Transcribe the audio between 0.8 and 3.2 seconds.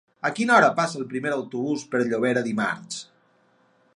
el primer autobús per Llobera dimarts?